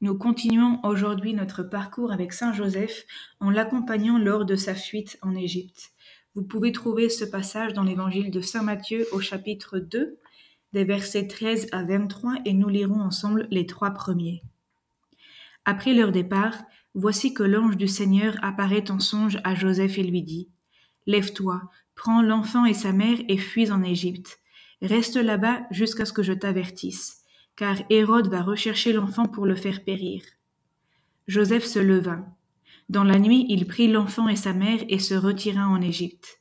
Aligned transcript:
Nous 0.00 0.16
continuons 0.16 0.78
aujourd'hui 0.84 1.34
notre 1.34 1.64
parcours 1.64 2.12
avec 2.12 2.32
Saint 2.32 2.52
Joseph 2.52 3.04
en 3.40 3.50
l'accompagnant 3.50 4.16
lors 4.16 4.44
de 4.44 4.54
sa 4.54 4.76
fuite 4.76 5.18
en 5.22 5.34
Égypte. 5.34 5.90
Vous 6.36 6.44
pouvez 6.44 6.70
trouver 6.70 7.08
ce 7.08 7.24
passage 7.24 7.72
dans 7.72 7.82
l'évangile 7.82 8.30
de 8.30 8.40
Saint 8.40 8.62
Matthieu 8.62 9.08
au 9.10 9.18
chapitre 9.18 9.80
2, 9.80 10.16
des 10.72 10.84
versets 10.84 11.26
13 11.26 11.66
à 11.72 11.82
23 11.82 12.34
et 12.44 12.52
nous 12.52 12.68
lirons 12.68 13.00
ensemble 13.00 13.48
les 13.50 13.66
trois 13.66 13.90
premiers. 13.90 14.44
Après 15.64 15.94
leur 15.94 16.12
départ, 16.12 16.54
voici 16.94 17.34
que 17.34 17.42
l'ange 17.42 17.76
du 17.76 17.88
Seigneur 17.88 18.36
apparaît 18.40 18.92
en 18.92 19.00
songe 19.00 19.40
à 19.42 19.56
Joseph 19.56 19.98
et 19.98 20.04
lui 20.04 20.22
dit 20.22 20.48
Lève-toi, 21.06 21.60
prends 21.96 22.22
l'enfant 22.22 22.64
et 22.66 22.74
sa 22.74 22.92
mère 22.92 23.18
et 23.26 23.36
fuis 23.36 23.72
en 23.72 23.82
Égypte. 23.82 24.38
Reste 24.80 25.16
là-bas 25.16 25.62
jusqu'à 25.72 26.04
ce 26.04 26.12
que 26.12 26.22
je 26.22 26.34
t'avertisse 26.34 27.24
car 27.58 27.76
Hérode 27.90 28.28
va 28.28 28.42
rechercher 28.42 28.92
l'enfant 28.92 29.26
pour 29.26 29.44
le 29.44 29.56
faire 29.56 29.82
périr. 29.82 30.22
Joseph 31.26 31.64
se 31.64 31.80
leva. 31.80 32.24
Dans 32.88 33.02
la 33.02 33.18
nuit, 33.18 33.46
il 33.48 33.66
prit 33.66 33.88
l'enfant 33.88 34.28
et 34.28 34.36
sa 34.36 34.52
mère 34.52 34.78
et 34.88 35.00
se 35.00 35.14
retira 35.14 35.66
en 35.66 35.80
Égypte, 35.80 36.40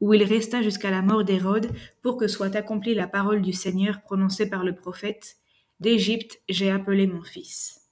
où 0.00 0.14
il 0.14 0.22
resta 0.22 0.62
jusqu'à 0.62 0.90
la 0.90 1.02
mort 1.02 1.22
d'Hérode 1.22 1.70
pour 2.02 2.16
que 2.16 2.28
soit 2.28 2.56
accomplie 2.56 2.94
la 2.94 3.06
parole 3.06 3.42
du 3.42 3.52
Seigneur 3.52 4.00
prononcée 4.00 4.48
par 4.48 4.64
le 4.64 4.74
prophète 4.74 5.36
D'Égypte 5.80 6.40
j'ai 6.48 6.70
appelé 6.70 7.06
mon 7.06 7.22
fils. 7.22 7.82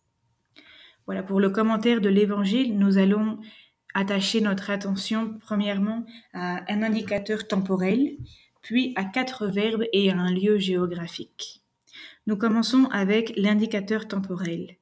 Voilà, 1.04 1.22
pour 1.22 1.40
le 1.40 1.50
commentaire 1.50 2.00
de 2.00 2.08
l'Évangile, 2.08 2.78
nous 2.78 2.96
allons 2.96 3.38
attacher 3.92 4.40
notre 4.40 4.70
attention 4.70 5.38
premièrement 5.40 6.06
à 6.32 6.62
un 6.72 6.82
indicateur 6.82 7.46
temporel, 7.46 8.16
puis 8.62 8.94
à 8.96 9.04
quatre 9.04 9.46
verbes 9.46 9.84
et 9.92 10.10
à 10.10 10.16
un 10.16 10.32
lieu 10.32 10.56
géographique. 10.56 11.61
Nous 12.26 12.36
commençons 12.36 12.84
avec 12.92 13.32
l'indicateur 13.36 14.06
temporel. 14.06 14.76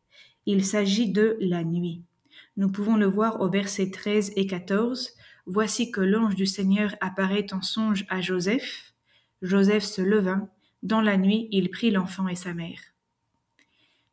Il 0.45 0.65
s'agit 0.65 1.11
de 1.11 1.39
la 1.41 1.65
nuit. 1.65 2.03
Nous 2.59 2.71
pouvons 2.71 2.97
le 2.97 3.07
voir 3.07 3.41
au 3.41 3.49
verset 3.49 3.91
13 3.91 4.33
et 4.37 4.47
14. 4.47 5.15
Voici 5.47 5.91
que 5.91 6.03
l'ange 6.03 6.35
du 6.35 6.45
Seigneur 6.45 6.95
apparaît 7.01 7.53
en 7.55 7.63
songe 7.63 8.05
à 8.11 8.21
Joseph. 8.21 8.93
Joseph 9.41 9.85
se 9.85 10.03
leva. 10.03 10.49
Dans 10.83 11.01
la 11.01 11.17
nuit, 11.17 11.49
il 11.51 11.71
prit 11.71 11.91
l'enfant 11.91 12.29
et 12.29 12.37
sa 12.37 12.53
mère. 12.53 12.90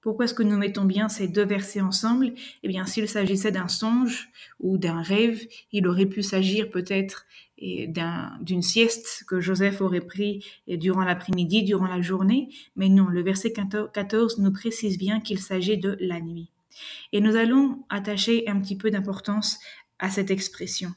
Pourquoi 0.07 0.23
est-ce 0.23 0.33
que 0.33 0.41
nous 0.41 0.55
mettons 0.55 0.85
bien 0.85 1.09
ces 1.09 1.27
deux 1.27 1.43
versets 1.43 1.81
ensemble? 1.81 2.31
Eh 2.63 2.69
bien, 2.69 2.85
s'il 2.85 3.09
s'agissait 3.09 3.51
d'un 3.51 3.67
songe 3.67 4.29
ou 4.61 4.77
d'un 4.77 5.01
rêve, 5.01 5.45
il 5.73 5.85
aurait 5.85 6.05
pu 6.05 6.23
s'agir 6.23 6.69
peut-être 6.69 7.25
d'une 7.59 8.61
sieste 8.61 9.25
que 9.27 9.41
Joseph 9.41 9.81
aurait 9.81 9.99
pris 9.99 10.45
durant 10.65 11.03
l'après-midi, 11.03 11.63
durant 11.63 11.87
la 11.87 11.99
journée, 11.99 12.47
mais 12.77 12.87
non, 12.87 13.07
le 13.07 13.21
verset 13.21 13.51
14 13.51 14.39
nous 14.39 14.53
précise 14.53 14.97
bien 14.97 15.19
qu'il 15.19 15.39
s'agit 15.39 15.77
de 15.77 15.97
la 15.99 16.21
nuit. 16.21 16.51
Et 17.11 17.19
nous 17.19 17.35
allons 17.35 17.83
attacher 17.89 18.47
un 18.47 18.61
petit 18.61 18.77
peu 18.77 18.89
d'importance 18.89 19.59
à 19.99 20.09
cette 20.09 20.31
expression. 20.31 20.93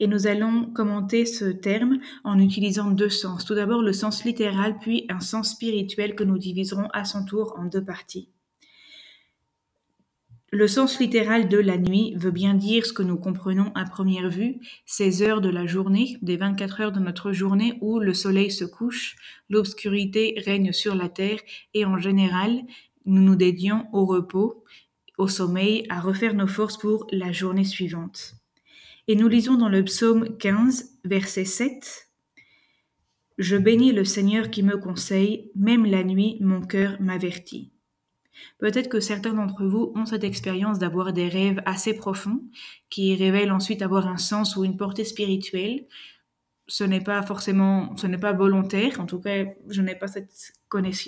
Et 0.00 0.06
nous 0.06 0.26
allons 0.26 0.64
commenter 0.64 1.26
ce 1.26 1.44
terme 1.44 2.00
en 2.24 2.38
utilisant 2.38 2.90
deux 2.90 3.10
sens. 3.10 3.44
Tout 3.44 3.54
d'abord 3.54 3.82
le 3.82 3.92
sens 3.92 4.24
littéral, 4.24 4.78
puis 4.80 5.06
un 5.08 5.20
sens 5.20 5.50
spirituel 5.50 6.14
que 6.14 6.24
nous 6.24 6.38
diviserons 6.38 6.88
à 6.92 7.04
son 7.04 7.24
tour 7.24 7.54
en 7.58 7.66
deux 7.66 7.84
parties. 7.84 8.30
Le 10.52 10.66
sens 10.66 10.98
littéral 10.98 11.48
de 11.48 11.58
la 11.58 11.78
nuit 11.78 12.14
veut 12.16 12.32
bien 12.32 12.54
dire 12.54 12.84
ce 12.84 12.92
que 12.92 13.04
nous 13.04 13.16
comprenons 13.16 13.70
à 13.76 13.84
première 13.84 14.28
vue, 14.28 14.58
ces 14.84 15.22
heures 15.22 15.40
de 15.40 15.48
la 15.48 15.64
journée, 15.64 16.18
des 16.22 16.36
24 16.36 16.80
heures 16.80 16.92
de 16.92 16.98
notre 16.98 17.30
journée 17.30 17.78
où 17.80 18.00
le 18.00 18.14
soleil 18.14 18.50
se 18.50 18.64
couche, 18.64 19.14
l'obscurité 19.48 20.42
règne 20.44 20.72
sur 20.72 20.96
la 20.96 21.08
terre 21.08 21.38
et 21.72 21.84
en 21.84 21.98
général, 21.98 22.62
nous 23.04 23.22
nous 23.22 23.36
dédions 23.36 23.86
au 23.92 24.04
repos, 24.06 24.64
au 25.18 25.28
sommeil, 25.28 25.86
à 25.88 26.00
refaire 26.00 26.34
nos 26.34 26.48
forces 26.48 26.78
pour 26.78 27.06
la 27.12 27.30
journée 27.30 27.64
suivante. 27.64 28.39
Et 29.10 29.16
nous 29.16 29.26
lisons 29.26 29.56
dans 29.56 29.68
le 29.68 29.82
psaume 29.82 30.36
15, 30.36 31.00
verset 31.02 31.44
7. 31.44 32.12
Je 33.38 33.56
bénis 33.56 33.90
le 33.90 34.04
Seigneur 34.04 34.50
qui 34.50 34.62
me 34.62 34.76
conseille, 34.76 35.50
même 35.56 35.84
la 35.84 36.04
nuit 36.04 36.36
mon 36.40 36.60
cœur 36.60 36.96
m'avertit. 37.00 37.72
Peut-être 38.58 38.88
que 38.88 39.00
certains 39.00 39.34
d'entre 39.34 39.66
vous 39.66 39.90
ont 39.96 40.06
cette 40.06 40.22
expérience 40.22 40.78
d'avoir 40.78 41.12
des 41.12 41.26
rêves 41.26 41.60
assez 41.66 41.92
profonds 41.92 42.40
qui 42.88 43.16
révèlent 43.16 43.50
ensuite 43.50 43.82
avoir 43.82 44.06
un 44.06 44.16
sens 44.16 44.54
ou 44.54 44.62
une 44.62 44.76
portée 44.76 45.04
spirituelle. 45.04 45.86
Ce 46.68 46.84
n'est 46.84 47.02
pas 47.02 47.20
forcément, 47.22 47.96
ce 47.96 48.06
n'est 48.06 48.16
pas 48.16 48.32
volontaire. 48.32 49.00
En 49.00 49.06
tout 49.06 49.18
cas, 49.18 49.44
je 49.66 49.82
n'ai 49.82 49.96
pas 49.96 50.06
cette, 50.06 50.52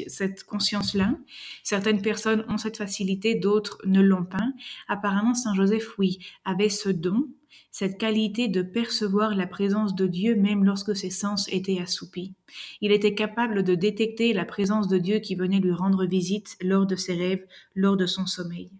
cette 0.08 0.42
conscience-là. 0.42 1.14
Certaines 1.62 2.02
personnes 2.02 2.44
ont 2.48 2.58
cette 2.58 2.78
facilité, 2.78 3.36
d'autres 3.36 3.78
ne 3.84 4.02
l'ont 4.02 4.24
pas. 4.24 4.48
Apparemment, 4.88 5.34
Saint 5.34 5.54
Joseph, 5.54 5.96
oui, 5.98 6.18
avait 6.44 6.68
ce 6.68 6.88
don 6.88 7.28
cette 7.70 7.98
qualité 7.98 8.48
de 8.48 8.62
percevoir 8.62 9.34
la 9.34 9.46
présence 9.46 9.94
de 9.94 10.06
Dieu 10.06 10.34
même 10.36 10.64
lorsque 10.64 10.96
ses 10.96 11.10
sens 11.10 11.48
étaient 11.48 11.80
assoupis. 11.80 12.34
Il 12.80 12.92
était 12.92 13.14
capable 13.14 13.62
de 13.62 13.74
détecter 13.74 14.32
la 14.32 14.44
présence 14.44 14.88
de 14.88 14.98
Dieu 14.98 15.18
qui 15.18 15.34
venait 15.34 15.60
lui 15.60 15.72
rendre 15.72 16.04
visite 16.04 16.56
lors 16.60 16.86
de 16.86 16.96
ses 16.96 17.14
rêves, 17.14 17.46
lors 17.74 17.96
de 17.96 18.06
son 18.06 18.26
sommeil. 18.26 18.70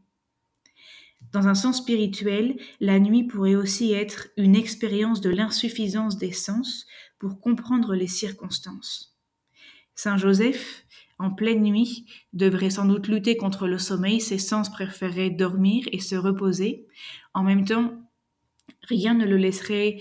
Dans 1.33 1.49
un 1.49 1.55
sens 1.55 1.79
spirituel, 1.79 2.57
la 2.81 2.99
nuit 2.99 3.25
pourrait 3.25 3.55
aussi 3.55 3.93
être 3.93 4.29
une 4.37 4.57
expérience 4.57 5.21
de 5.21 5.31
l'insuffisance 5.31 6.19
des 6.19 6.33
sens 6.33 6.87
pour 7.19 7.41
comprendre 7.41 7.95
les 7.95 8.07
circonstances. 8.07 9.17
Saint 9.95 10.17
Joseph, 10.17 10.85
en 11.19 11.31
pleine 11.31 11.63
nuit, 11.63 12.07
devrait 12.33 12.71
sans 12.71 12.85
doute 12.85 13.09
lutter 13.09 13.37
contre 13.37 13.67
le 13.69 13.79
sommeil, 13.79 14.21
ses 14.21 14.39
sens 14.39 14.71
préféreraient 14.71 15.31
dormir 15.31 15.87
et 15.93 16.01
se 16.01 16.17
reposer. 16.17 16.87
En 17.33 17.45
même 17.45 17.65
temps, 17.65 17.95
Rien 18.89 19.15
ne 19.15 19.25
le 19.25 19.37
laisserait 19.37 19.99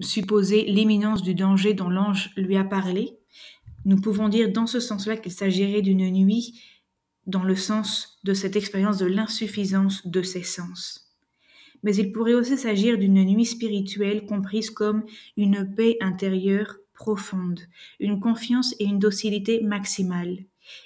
supposer 0.00 0.64
l'imminence 0.64 1.22
du 1.22 1.34
danger 1.34 1.74
dont 1.74 1.90
l'ange 1.90 2.30
lui 2.36 2.56
a 2.56 2.64
parlé. 2.64 3.18
Nous 3.84 4.00
pouvons 4.00 4.28
dire 4.28 4.50
dans 4.50 4.66
ce 4.66 4.80
sens-là 4.80 5.16
qu'il 5.16 5.32
s'agirait 5.32 5.82
d'une 5.82 6.10
nuit 6.10 6.60
dans 7.26 7.44
le 7.44 7.56
sens 7.56 8.18
de 8.24 8.34
cette 8.34 8.56
expérience 8.56 8.98
de 8.98 9.06
l'insuffisance 9.06 10.06
de 10.06 10.22
ses 10.22 10.42
sens. 10.42 11.14
Mais 11.82 11.94
il 11.94 12.10
pourrait 12.12 12.34
aussi 12.34 12.56
s'agir 12.56 12.98
d'une 12.98 13.22
nuit 13.24 13.44
spirituelle 13.44 14.26
comprise 14.26 14.70
comme 14.70 15.04
une 15.36 15.74
paix 15.74 15.96
intérieure 16.00 16.76
profonde, 16.94 17.60
une 18.00 18.18
confiance 18.18 18.74
et 18.80 18.84
une 18.84 18.98
docilité 18.98 19.62
maximale. 19.62 20.38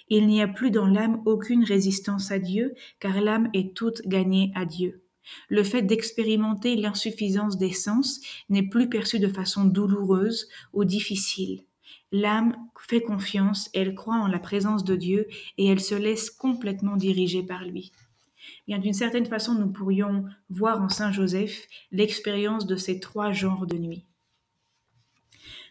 Il 0.08 0.26
n'y 0.26 0.42
a 0.42 0.48
plus 0.48 0.70
dans 0.70 0.86
l'âme 0.86 1.22
aucune 1.24 1.64
résistance 1.64 2.30
à 2.30 2.38
Dieu, 2.38 2.74
car 3.00 3.20
l'âme 3.20 3.48
est 3.54 3.74
toute 3.74 4.06
gagnée 4.06 4.52
à 4.54 4.64
Dieu. 4.64 5.01
Le 5.48 5.62
fait 5.62 5.82
d'expérimenter 5.82 6.76
l'insuffisance 6.76 7.58
des 7.58 7.72
sens 7.72 8.20
n'est 8.48 8.68
plus 8.68 8.88
perçu 8.88 9.18
de 9.18 9.28
façon 9.28 9.64
douloureuse 9.64 10.48
ou 10.72 10.84
difficile. 10.84 11.64
L'âme 12.10 12.56
fait 12.78 13.00
confiance, 13.00 13.70
elle 13.72 13.94
croit 13.94 14.16
en 14.16 14.26
la 14.26 14.38
présence 14.38 14.84
de 14.84 14.96
Dieu 14.96 15.26
et 15.56 15.66
elle 15.66 15.80
se 15.80 15.94
laisse 15.94 16.30
complètement 16.30 16.96
diriger 16.96 17.42
par 17.42 17.64
lui. 17.64 17.92
Bien 18.66 18.78
d'une 18.78 18.92
certaine 18.92 19.26
façon, 19.26 19.54
nous 19.54 19.72
pourrions 19.72 20.24
voir 20.50 20.82
en 20.82 20.88
Saint 20.88 21.12
Joseph 21.12 21.66
l'expérience 21.90 22.66
de 22.66 22.76
ces 22.76 23.00
trois 23.00 23.32
genres 23.32 23.66
de 23.66 23.78
nuit. 23.78 24.06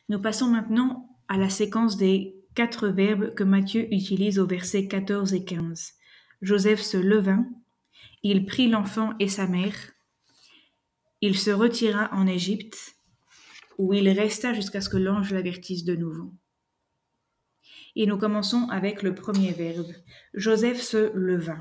Nous 0.09 0.19
passons 0.19 0.47
maintenant 0.47 1.09
à 1.27 1.37
la 1.37 1.49
séquence 1.49 1.97
des 1.97 2.35
quatre 2.55 2.87
verbes 2.87 3.33
que 3.33 3.43
Matthieu 3.43 3.93
utilise 3.93 4.39
aux 4.39 4.47
versets 4.47 4.87
14 4.87 5.33
et 5.33 5.45
15. 5.45 5.93
Joseph 6.41 6.81
se 6.81 6.97
leva, 6.97 7.37
il 8.23 8.45
prit 8.45 8.67
l'enfant 8.67 9.13
et 9.19 9.27
sa 9.27 9.47
mère. 9.47 9.75
Il 11.21 11.37
se 11.37 11.51
retira 11.51 12.09
en 12.13 12.27
Égypte, 12.27 12.95
où 13.77 13.93
il 13.93 14.09
resta 14.09 14.53
jusqu'à 14.53 14.81
ce 14.81 14.89
que 14.89 14.97
l'ange 14.97 15.31
l'avertisse 15.31 15.83
de 15.83 15.95
nouveau. 15.95 16.33
Et 17.95 18.05
nous 18.05 18.17
commençons 18.17 18.67
avec 18.69 19.03
le 19.03 19.13
premier 19.13 19.51
verbe. 19.51 19.91
Joseph 20.33 20.81
se 20.81 21.11
leva. 21.13 21.57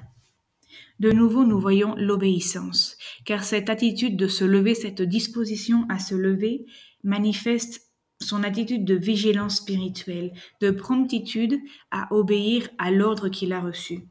De 1.01 1.11
nouveau, 1.11 1.45
nous 1.45 1.59
voyons 1.59 1.95
l'obéissance, 1.97 2.97
car 3.25 3.43
cette 3.43 3.71
attitude 3.71 4.17
de 4.17 4.29
se 4.29 4.45
lever, 4.45 4.75
cette 4.75 5.03
disposition 5.03 5.87
à 5.89 5.99
se 5.99 6.15
lever, 6.15 6.67
manifeste 7.03 7.91
son 8.21 8.43
attitude 8.45 8.85
de 8.85 8.95
vigilance 8.95 9.57
spirituelle, 9.57 10.33
de 10.61 10.71
promptitude 10.71 11.59
à 11.91 12.13
obéir 12.15 12.69
à 12.79 12.91
l'ordre 12.91 13.29
qu'il 13.29 13.53
a 13.53 13.61
reçu. 13.61 14.03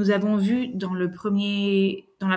Nous 0.00 0.10
avons 0.10 0.38
vu 0.38 0.68
dans, 0.68 0.94
la 0.94 1.08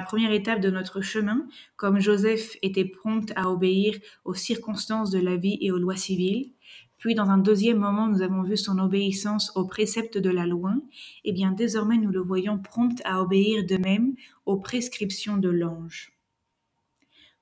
première 0.02 0.32
étape 0.34 0.60
de 0.60 0.70
notre 0.70 1.00
chemin, 1.00 1.48
comme 1.78 2.02
Joseph 2.02 2.58
était 2.62 2.84
prompt 2.84 3.32
à 3.38 3.50
obéir 3.50 3.98
aux 4.26 4.34
circonstances 4.34 5.12
de 5.12 5.20
la 5.20 5.38
vie 5.38 5.58
et 5.62 5.72
aux 5.72 5.78
lois 5.78 5.96
civiles, 5.96 6.52
puis 6.98 7.16
dans 7.16 7.30
un 7.30 7.38
deuxième 7.38 7.78
moment, 7.78 8.10
nous 8.10 8.22
avons 8.22 8.42
vu 8.42 8.58
son 8.58 8.80
obéissance 8.80 9.56
aux 9.56 9.66
préceptes 9.66 10.18
de 10.18 10.30
la 10.30 10.46
loi, 10.46 10.74
et 11.24 11.32
bien 11.32 11.54
désormais 11.54 11.96
nous 11.96 12.12
le 12.12 12.20
voyons 12.20 12.58
prompt 12.58 13.02
à 13.06 13.22
obéir 13.22 13.66
de 13.66 13.78
même 13.78 14.14
aux 14.46 14.58
prescriptions 14.58 15.38
de 15.38 15.48
l'ange. 15.48 16.12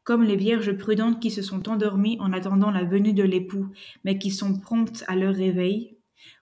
Comme 0.03 0.21
les 0.21 0.35
vierges 0.35 0.77
prudentes 0.77 1.19
qui 1.19 1.31
se 1.31 1.41
sont 1.41 1.67
endormies 1.67 2.19
en 2.19 2.31
attendant 2.31 2.69
la 2.69 2.83
venue 2.83 3.13
de 3.13 3.23
l'époux, 3.23 3.69
mais 4.05 4.19
qui 4.19 4.29
sont 4.29 4.59
promptes 4.59 5.03
à 5.07 5.15
leur 5.15 5.33
réveil, 5.33 5.97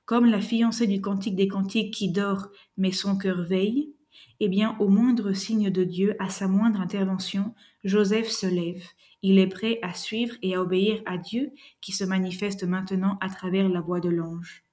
Comme 0.10 0.26
la 0.26 0.42
fiancée 0.42 0.88
du 0.88 1.02
Cantique 1.02 1.36
des 1.36 1.48
Cantiques 1.48 1.94
qui 1.94 2.12
dort, 2.12 2.48
mais 2.78 2.92
son 2.92 3.16
cœur 3.16 3.44
veille, 3.44 3.94
eh 4.40 4.50
bien, 4.50 4.76
au 4.80 4.88
moindre 4.88 5.34
signe 5.34 5.70
de 5.70 5.84
Dieu, 5.84 6.16
à 6.18 6.30
sa 6.30 6.48
moindre 6.48 6.82
intervention, 6.82 7.54
Joseph 7.84 8.28
se 8.28 8.48
lève. 8.48 8.84
Il 9.22 9.38
est 9.38 9.46
prêt 9.46 9.78
à 9.84 9.94
suivre 9.94 10.36
et 10.42 10.56
à 10.56 10.64
obéir 10.64 11.04
à 11.06 11.20
Dieu 11.20 11.52
qui 11.80 11.92
se 11.92 12.04
manifeste 12.04 12.64
maintenant 12.64 13.20
à 13.22 13.30
travers 13.30 13.70
la 13.70 13.82
voix 13.82 14.00
de 14.00 14.10
l'ange. 14.10 14.64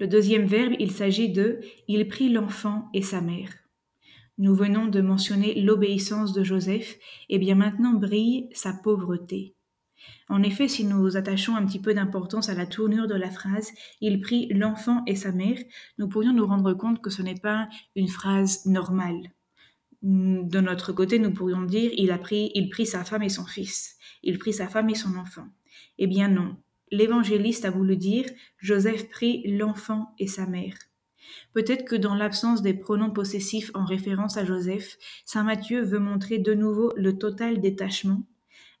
Le 0.00 0.08
deuxième 0.08 0.46
verbe, 0.46 0.74
il 0.80 0.90
s'agit 0.90 1.28
de 1.28 1.60
il 1.86 2.08
prit 2.08 2.30
l'enfant 2.30 2.88
et 2.92 3.02
sa 3.02 3.20
mère. 3.20 3.52
Nous 4.36 4.56
venons 4.56 4.86
de 4.86 5.00
mentionner 5.00 5.60
l'obéissance 5.60 6.32
de 6.32 6.42
Joseph, 6.42 6.98
et 7.28 7.38
bien 7.38 7.54
maintenant 7.54 7.92
brille 7.92 8.48
sa 8.52 8.72
pauvreté. 8.72 9.53
En 10.28 10.42
effet, 10.42 10.68
si 10.68 10.84
nous 10.84 11.16
attachons 11.16 11.56
un 11.56 11.66
petit 11.66 11.80
peu 11.80 11.92
d'importance 11.94 12.48
à 12.48 12.54
la 12.54 12.66
tournure 12.66 13.06
de 13.06 13.14
la 13.14 13.30
phrase 13.30 13.70
Il 14.00 14.20
prit 14.20 14.48
l'enfant 14.48 15.02
et 15.06 15.16
sa 15.16 15.32
mère, 15.32 15.58
nous 15.98 16.08
pourrions 16.08 16.32
nous 16.32 16.46
rendre 16.46 16.72
compte 16.74 17.02
que 17.02 17.10
ce 17.10 17.22
n'est 17.22 17.34
pas 17.34 17.68
une 17.94 18.08
phrase 18.08 18.64
normale. 18.66 19.32
De 20.02 20.60
notre 20.60 20.92
côté, 20.92 21.18
nous 21.18 21.32
pourrions 21.32 21.62
dire 21.62 21.90
Il 21.96 22.10
a 22.10 22.18
pris, 22.18 22.50
il 22.54 22.68
prit 22.68 22.86
sa 22.86 23.04
femme 23.04 23.22
et 23.22 23.28
son 23.28 23.44
fils. 23.44 23.96
Il 24.22 24.38
prit 24.38 24.52
sa 24.52 24.68
femme 24.68 24.90
et 24.90 24.94
son 24.94 25.16
enfant. 25.16 25.46
Eh 25.98 26.06
bien 26.06 26.28
non. 26.28 26.56
L'évangéliste 26.90 27.64
a 27.64 27.70
voulu 27.70 27.96
dire 27.96 28.26
Joseph 28.58 29.08
prit 29.10 29.42
l'enfant 29.56 30.14
et 30.18 30.26
sa 30.26 30.46
mère. 30.46 30.74
Peut-être 31.52 31.84
que 31.84 31.96
dans 31.96 32.14
l'absence 32.14 32.62
des 32.62 32.74
pronoms 32.74 33.10
possessifs 33.10 33.70
en 33.74 33.84
référence 33.84 34.36
à 34.36 34.44
Joseph, 34.44 34.96
Saint 35.24 35.44
Matthieu 35.44 35.82
veut 35.82 35.98
montrer 35.98 36.38
de 36.38 36.54
nouveau 36.54 36.92
le 36.96 37.16
total 37.16 37.60
détachement 37.60 38.22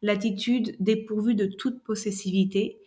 l'attitude 0.04 0.76
dépourvue 0.80 1.34
de 1.34 1.46
toute 1.46 1.82
possessivité 1.82 2.78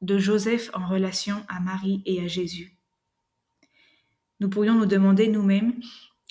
de 0.00 0.16
Joseph 0.16 0.70
en 0.72 0.88
relation 0.88 1.44
à 1.46 1.60
Marie 1.60 2.02
et 2.06 2.22
à 2.22 2.26
Jésus. 2.26 2.78
Nous 4.40 4.48
pourrions 4.48 4.74
nous 4.74 4.86
demander 4.86 5.28
nous-mêmes 5.28 5.74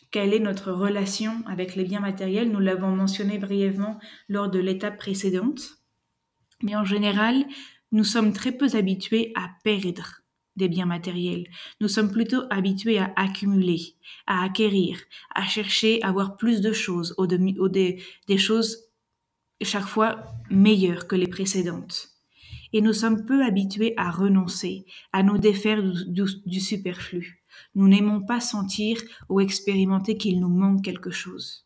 quelle 0.09 0.33
est 0.33 0.39
notre 0.39 0.71
relation 0.71 1.43
avec 1.45 1.75
les 1.75 1.83
biens 1.83 1.99
matériels? 1.99 2.51
Nous 2.51 2.59
l'avons 2.59 2.95
mentionné 2.95 3.37
brièvement 3.37 3.99
lors 4.27 4.49
de 4.49 4.57
l'étape 4.57 4.97
précédente. 4.97 5.77
Mais 6.63 6.75
en 6.75 6.83
général, 6.83 7.45
nous 7.91 8.03
sommes 8.05 8.33
très 8.33 8.51
peu 8.51 8.67
habitués 8.73 9.31
à 9.35 9.51
perdre 9.63 10.23
des 10.55 10.67
biens 10.67 10.87
matériels. 10.87 11.45
Nous 11.79 11.89
sommes 11.89 12.11
plutôt 12.11 12.41
habitués 12.49 12.97
à 12.97 13.13
accumuler, 13.15 13.93
à 14.25 14.43
acquérir, 14.43 14.97
à 15.35 15.45
chercher 15.45 16.01
à 16.01 16.07
avoir 16.07 16.37
plus 16.37 16.61
de 16.61 16.71
choses, 16.71 17.13
ou, 17.19 17.27
des, 17.27 18.01
des 18.27 18.37
choses 18.39 18.86
chaque 19.65 19.87
fois 19.87 20.17
meilleures 20.49 21.07
que 21.07 21.15
les 21.15 21.27
précédentes. 21.27 22.09
Et 22.73 22.81
nous 22.81 22.93
sommes 22.93 23.25
peu 23.25 23.43
habitués 23.43 23.93
à 23.97 24.11
renoncer, 24.11 24.85
à 25.13 25.23
nous 25.23 25.37
défaire 25.37 25.81
du, 25.81 26.59
superflu. 26.59 27.43
Nous 27.75 27.87
n'aimons 27.87 28.21
pas 28.21 28.41
sentir 28.41 29.01
ou 29.29 29.39
expérimenter 29.39 30.17
qu'il 30.17 30.39
nous 30.39 30.49
manque 30.49 30.83
quelque 30.83 31.11
chose. 31.11 31.65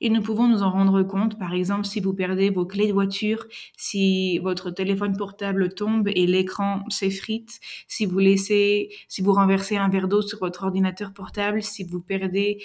Et 0.00 0.10
nous 0.10 0.22
pouvons 0.22 0.48
nous 0.48 0.62
en 0.62 0.70
rendre 0.70 1.02
compte, 1.02 1.38
par 1.38 1.52
exemple, 1.52 1.84
si 1.84 2.00
vous 2.00 2.14
perdez 2.14 2.50
vos 2.50 2.66
clés 2.66 2.88
de 2.88 2.92
voiture, 2.92 3.46
si 3.76 4.38
votre 4.38 4.70
téléphone 4.70 5.16
portable 5.16 5.74
tombe 5.74 6.08
et 6.08 6.26
l'écran 6.26 6.84
s'effrite, 6.88 7.60
si 7.86 8.06
vous 8.06 8.18
laissez, 8.18 8.90
si 9.08 9.22
vous 9.22 9.32
renversez 9.32 9.76
un 9.76 9.88
verre 9.88 10.08
d'eau 10.08 10.22
sur 10.22 10.38
votre 10.38 10.64
ordinateur 10.64 11.12
portable, 11.12 11.62
si 11.62 11.84
vous 11.84 12.00
perdez 12.00 12.62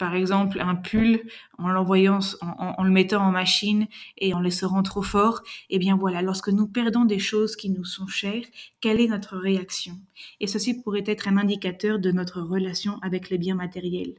par 0.00 0.14
exemple 0.14 0.58
un 0.60 0.76
pull 0.76 1.20
en 1.58 1.68
l'envoyant, 1.68 2.20
en, 2.40 2.82
le 2.82 2.90
mettant 2.90 3.22
en 3.22 3.30
machine 3.30 3.86
et 4.16 4.32
en 4.32 4.40
laissant 4.40 4.82
trop 4.82 5.02
fort, 5.02 5.42
eh 5.68 5.78
bien 5.78 5.94
voilà, 5.94 6.22
lorsque 6.22 6.48
nous 6.48 6.66
perdons 6.66 7.04
des 7.04 7.18
choses 7.18 7.54
qui 7.54 7.68
nous 7.68 7.84
sont 7.84 8.06
chères, 8.06 8.46
quelle 8.80 8.98
est 8.98 9.08
notre 9.08 9.36
réaction? 9.36 9.98
Et 10.40 10.46
ceci 10.46 10.80
pourrait 10.80 11.04
être 11.04 11.28
un 11.28 11.36
indicateur 11.36 11.98
de 11.98 12.12
notre 12.12 12.40
relation 12.40 12.98
avec 13.02 13.28
les 13.28 13.36
biens 13.36 13.54
matériels. 13.54 14.14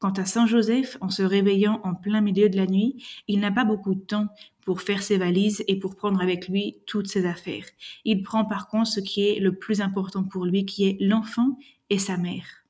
Quant 0.00 0.10
à 0.10 0.24
Saint 0.24 0.46
Joseph, 0.46 0.98
en 1.00 1.10
se 1.10 1.22
réveillant 1.22 1.80
en 1.84 1.94
plein 1.94 2.20
milieu 2.20 2.48
de 2.48 2.56
la 2.56 2.66
nuit, 2.66 2.96
il 3.28 3.38
n'a 3.38 3.52
pas 3.52 3.64
beaucoup 3.64 3.94
de 3.94 4.00
temps 4.00 4.26
pour 4.64 4.82
faire 4.82 5.04
ses 5.04 5.16
valises 5.16 5.62
et 5.68 5.78
pour 5.78 5.94
prendre 5.94 6.20
avec 6.20 6.48
lui 6.48 6.78
toutes 6.86 7.06
ses 7.06 7.24
affaires. 7.24 7.66
Il 8.04 8.24
prend 8.24 8.44
par 8.44 8.66
contre 8.66 8.88
ce 8.88 9.00
qui 9.00 9.28
est 9.28 9.38
le 9.38 9.54
plus 9.54 9.80
important 9.80 10.24
pour 10.24 10.44
lui, 10.44 10.66
qui 10.66 10.88
est 10.88 10.96
l'enfant 10.98 11.56
et 11.88 12.00
sa 12.00 12.16
mère. 12.16 12.63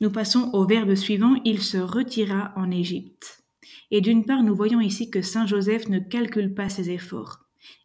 Nous 0.00 0.10
passons 0.10 0.50
au 0.52 0.66
verbe 0.66 0.94
suivant, 0.94 1.36
il 1.44 1.62
se 1.62 1.78
retira 1.78 2.52
en 2.56 2.70
Égypte. 2.70 3.44
Et 3.90 4.00
d'une 4.00 4.24
part, 4.24 4.42
nous 4.42 4.54
voyons 4.54 4.80
ici 4.80 5.10
que 5.10 5.22
Saint 5.22 5.46
Joseph 5.46 5.88
ne 5.88 6.00
calcule 6.00 6.54
pas 6.54 6.68
ses 6.68 6.90
efforts. 6.90 7.40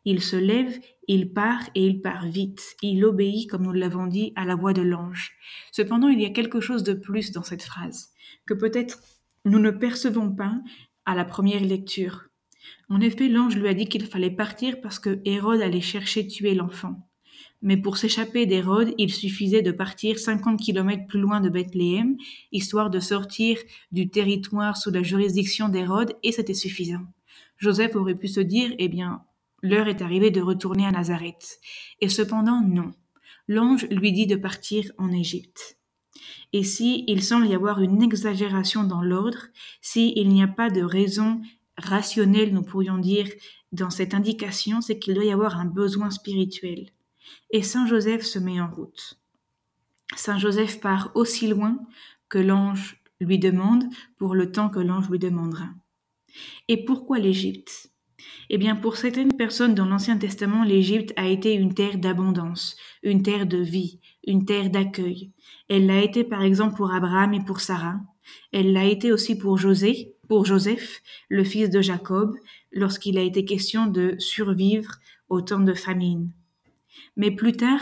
Il 0.05 0.21
se 0.21 0.35
lève, 0.35 0.79
il 1.07 1.33
part 1.33 1.69
et 1.75 1.85
il 1.85 2.01
part 2.01 2.25
vite. 2.27 2.75
Il 2.81 3.05
obéit, 3.05 3.49
comme 3.49 3.63
nous 3.63 3.73
l'avons 3.73 4.07
dit, 4.07 4.33
à 4.35 4.45
la 4.45 4.55
voix 4.55 4.73
de 4.73 4.81
l'ange. 4.81 5.31
Cependant, 5.71 6.07
il 6.07 6.19
y 6.19 6.25
a 6.25 6.31
quelque 6.31 6.59
chose 6.59 6.83
de 6.83 6.93
plus 6.93 7.31
dans 7.31 7.43
cette 7.43 7.63
phrase, 7.63 8.09
que 8.45 8.53
peut-être 8.53 8.99
nous 9.45 9.59
ne 9.59 9.71
percevons 9.71 10.33
pas 10.33 10.59
à 11.05 11.15
la 11.15 11.25
première 11.25 11.63
lecture. 11.63 12.25
En 12.89 13.01
effet, 13.01 13.29
l'ange 13.29 13.55
lui 13.55 13.67
a 13.67 13.73
dit 13.73 13.87
qu'il 13.87 14.05
fallait 14.05 14.31
partir 14.31 14.81
parce 14.81 14.99
que 14.99 15.21
Hérode 15.25 15.61
allait 15.61 15.81
chercher 15.81 16.27
tuer 16.27 16.55
l'enfant. 16.55 17.08
Mais 17.61 17.75
pour 17.75 17.97
s'échapper 17.97 18.45
d'Hérode, 18.45 18.93
il 18.97 19.13
suffisait 19.13 19.61
de 19.61 19.71
partir 19.71 20.17
50 20.17 20.59
kilomètres 20.59 21.07
plus 21.07 21.19
loin 21.19 21.41
de 21.41 21.49
Bethléem, 21.49 22.15
histoire 22.51 22.89
de 22.89 22.99
sortir 22.99 23.57
du 23.91 24.09
territoire 24.09 24.77
sous 24.77 24.91
la 24.91 25.03
juridiction 25.03 25.67
d'Hérode, 25.67 26.15
et 26.23 26.31
c'était 26.31 26.53
suffisant. 26.53 27.05
Joseph 27.57 27.95
aurait 27.97 28.15
pu 28.15 28.29
se 28.29 28.39
dire, 28.39 28.73
eh 28.77 28.87
bien, 28.87 29.23
l'heure 29.61 29.89
est 29.89 30.01
arrivée 30.01 30.31
de 30.31 30.41
retourner 30.41 30.85
à 30.85 30.91
Nazareth. 30.91 31.59
Et 31.99 32.07
cependant, 32.07 32.61
non. 32.61 32.91
L'ange 33.49 33.87
lui 33.89 34.13
dit 34.13 34.27
de 34.27 34.37
partir 34.37 34.91
en 34.97 35.11
Égypte. 35.11 35.77
Et 36.53 36.63
si 36.63 37.03
il 37.07 37.21
semble 37.21 37.47
y 37.47 37.55
avoir 37.55 37.81
une 37.81 38.01
exagération 38.01 38.83
dans 38.83 39.01
l'ordre, 39.01 39.47
si 39.81 40.13
il 40.15 40.29
n'y 40.29 40.43
a 40.43 40.47
pas 40.47 40.69
de 40.69 40.81
raison 40.81 41.41
rationnelle, 41.77 42.53
nous 42.53 42.63
pourrions 42.63 42.97
dire, 42.97 43.27
dans 43.73 43.89
cette 43.89 44.13
indication, 44.13 44.79
c'est 44.79 44.97
qu'il 44.97 45.13
doit 45.13 45.25
y 45.25 45.31
avoir 45.31 45.59
un 45.59 45.65
besoin 45.65 46.09
spirituel 46.09 46.91
et 47.51 47.63
Saint 47.63 47.87
Joseph 47.87 48.23
se 48.23 48.39
met 48.39 48.59
en 48.61 48.69
route. 48.69 49.19
Saint 50.15 50.37
Joseph 50.37 50.79
part 50.79 51.11
aussi 51.15 51.47
loin 51.47 51.79
que 52.29 52.39
l'ange 52.39 53.01
lui 53.19 53.39
demande 53.39 53.83
pour 54.17 54.35
le 54.35 54.51
temps 54.51 54.69
que 54.69 54.79
l'ange 54.79 55.09
lui 55.09 55.19
demandera. 55.19 55.69
Et 56.67 56.85
pourquoi 56.85 57.19
l'Égypte? 57.19 57.91
Eh 58.49 58.57
bien, 58.57 58.75
pour 58.75 58.97
certaines 58.97 59.33
personnes 59.33 59.75
dans 59.75 59.85
l'Ancien 59.85 60.17
Testament, 60.17 60.63
l'Égypte 60.63 61.13
a 61.15 61.27
été 61.27 61.53
une 61.53 61.73
terre 61.73 61.97
d'abondance, 61.97 62.75
une 63.03 63.23
terre 63.23 63.45
de 63.45 63.57
vie, 63.57 63.99
une 64.25 64.45
terre 64.45 64.69
d'accueil. 64.69 65.31
Elle 65.67 65.85
l'a 65.85 66.01
été 66.01 66.23
par 66.23 66.41
exemple 66.41 66.75
pour 66.75 66.93
Abraham 66.93 67.33
et 67.33 67.43
pour 67.43 67.61
Sarah. 67.61 67.99
Elle 68.51 68.73
l'a 68.73 68.85
été 68.85 69.11
aussi 69.11 69.37
pour 69.37 69.57
José, 69.57 70.15
pour 70.27 70.45
Joseph, 70.45 71.01
le 71.29 71.43
fils 71.43 71.69
de 71.69 71.81
Jacob, 71.81 72.35
lorsqu'il 72.71 73.17
a 73.17 73.23
été 73.23 73.45
question 73.45 73.87
de 73.87 74.15
survivre 74.19 74.91
au 75.29 75.41
temps 75.41 75.59
de 75.59 75.73
famine. 75.73 76.31
Mais 77.15 77.31
plus 77.31 77.53
tard, 77.53 77.81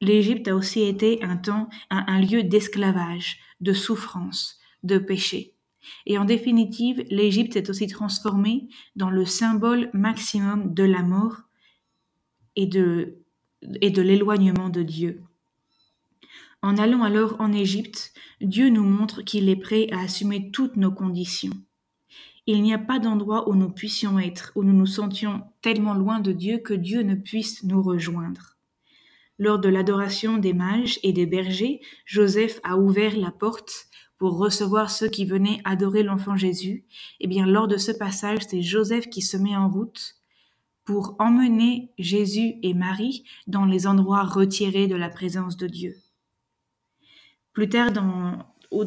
l'Égypte 0.00 0.48
a 0.48 0.54
aussi 0.54 0.82
été 0.82 1.22
un 1.22 1.36
temps, 1.36 1.68
un, 1.90 2.20
lieu 2.20 2.42
d'esclavage, 2.42 3.38
de 3.60 3.72
souffrance, 3.72 4.58
de 4.82 4.98
péché. 4.98 5.54
Et 6.06 6.18
en 6.18 6.24
définitive, 6.24 7.04
l'Égypte 7.10 7.54
s'est 7.54 7.70
aussi 7.70 7.86
transformée 7.86 8.68
dans 8.96 9.10
le 9.10 9.24
symbole 9.24 9.90
maximum 9.92 10.74
de 10.74 10.84
la 10.84 11.02
mort 11.02 11.42
et 12.56 12.66
de 12.66 13.22
l'éloignement 13.62 14.68
de 14.68 14.82
Dieu. 14.82 15.22
En 16.62 16.76
allant 16.76 17.02
alors 17.02 17.36
en 17.40 17.52
Égypte, 17.52 18.12
Dieu 18.40 18.68
nous 18.68 18.84
montre 18.84 19.22
qu'il 19.22 19.48
est 19.48 19.56
prêt 19.56 19.88
à 19.92 20.00
assumer 20.00 20.50
toutes 20.50 20.76
nos 20.76 20.92
conditions. 20.92 21.54
Il 22.46 22.62
n'y 22.62 22.74
a 22.74 22.78
pas 22.78 22.98
d'endroit 22.98 23.48
où 23.48 23.54
nous 23.54 23.70
puissions 23.70 24.18
être, 24.18 24.52
où 24.54 24.64
nous 24.64 24.72
nous 24.72 24.86
sentions 24.86 25.42
tellement 25.62 25.94
loin 25.94 26.20
de 26.20 26.32
Dieu 26.32 26.58
que 26.58 26.74
Dieu 26.74 27.02
ne 27.02 27.14
puisse 27.14 27.62
nous 27.64 27.82
rejoindre. 27.82 28.56
Lors 29.38 29.58
de 29.58 29.68
l'adoration 29.68 30.36
des 30.36 30.52
mages 30.52 30.98
et 31.02 31.12
des 31.12 31.26
bergers, 31.26 31.80
Joseph 32.04 32.60
a 32.62 32.76
ouvert 32.76 33.16
la 33.16 33.30
porte 33.30 33.86
pour 34.18 34.36
recevoir 34.36 34.90
ceux 34.90 35.08
qui 35.08 35.24
venaient 35.24 35.62
adorer 35.64 36.02
l'enfant 36.02 36.36
Jésus. 36.36 36.84
Et 37.20 37.24
eh 37.24 37.26
bien, 37.26 37.46
lors 37.46 37.66
de 37.66 37.78
ce 37.78 37.90
passage, 37.90 38.40
c'est 38.46 38.60
Joseph 38.60 39.08
qui 39.08 39.22
se 39.22 39.38
met 39.38 39.56
en 39.56 39.70
route 39.70 40.16
pour 40.84 41.16
emmener 41.18 41.90
Jésus 41.98 42.56
et 42.62 42.74
Marie 42.74 43.24
dans 43.46 43.64
les 43.64 43.86
endroits 43.86 44.24
retirés 44.24 44.88
de 44.88 44.96
la 44.96 45.08
présence 45.08 45.56
de 45.56 45.68
Dieu. 45.68 45.96
Plus 47.54 47.70
tard, 47.70 47.92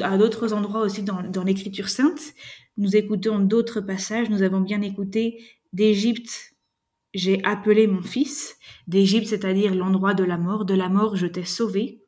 à 0.01 0.17
d'autres 0.17 0.53
endroits 0.53 0.81
aussi 0.81 1.01
dans 1.01 1.43
l'Écriture 1.43 1.89
sainte, 1.89 2.33
nous 2.77 2.95
écoutons 2.95 3.39
d'autres 3.39 3.81
passages. 3.81 4.29
Nous 4.29 4.43
avons 4.43 4.61
bien 4.61 4.81
écouté 4.81 5.43
d'Égypte 5.73 6.53
j'ai 7.13 7.43
appelé 7.43 7.87
mon 7.87 8.01
fils 8.01 8.57
d'Égypte, 8.87 9.27
c'est-à-dire 9.27 9.75
l'endroit 9.75 10.13
de 10.13 10.23
la 10.23 10.37
mort. 10.37 10.65
De 10.65 10.73
la 10.73 10.89
mort, 10.89 11.15
je 11.15 11.27
t'ai 11.27 11.45
sauvé. 11.45 12.01